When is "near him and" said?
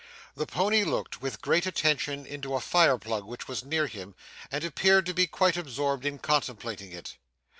3.63-4.63